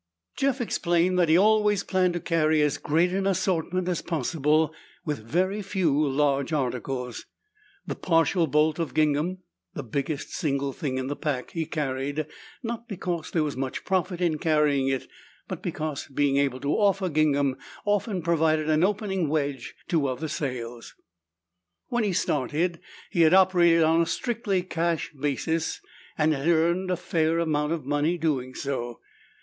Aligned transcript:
Jeff 0.35 0.59
explained 0.59 1.19
that 1.19 1.29
he 1.29 1.37
always 1.37 1.83
planned 1.83 2.15
to 2.15 2.19
carry 2.19 2.59
as 2.63 2.79
great 2.79 3.11
an 3.13 3.27
assortment 3.27 3.87
as 3.87 4.01
possible, 4.01 4.73
with 5.05 5.19
very 5.23 5.61
few 5.61 5.95
large 5.95 6.51
articles. 6.51 7.27
The 7.85 7.93
partial 7.93 8.47
bolt 8.47 8.79
of 8.79 8.95
gingham, 8.95 9.43
the 9.75 9.83
biggest 9.83 10.29
single 10.31 10.73
thing 10.73 10.97
in 10.97 11.05
the 11.05 11.15
pack, 11.15 11.51
he 11.51 11.67
carried, 11.67 12.25
not 12.63 12.87
because 12.87 13.29
there 13.29 13.43
was 13.43 13.55
much 13.55 13.85
profit 13.85 14.21
in 14.21 14.39
carrying 14.39 14.87
it, 14.87 15.07
but 15.47 15.61
because 15.61 16.07
being 16.07 16.37
able 16.37 16.59
to 16.61 16.71
offer 16.73 17.07
gingham 17.07 17.55
often 17.85 18.23
provided 18.23 18.71
an 18.71 18.83
opening 18.83 19.29
wedge 19.29 19.75
to 19.89 20.07
other 20.07 20.27
sales.... 20.27 20.95
When 21.89 22.03
he 22.03 22.13
started, 22.13 22.79
he 23.11 23.21
had 23.21 23.35
operated 23.35 23.83
on 23.83 24.01
a 24.01 24.07
strictly 24.07 24.63
cash 24.63 25.11
basis 25.13 25.79
and 26.17 26.33
had 26.33 26.47
earned 26.47 26.89
a 26.89 26.97
fair 26.97 27.37
amount 27.37 27.73
of 27.73 27.85
money 27.85 28.17
doing 28.17 28.55
so. 28.55 28.99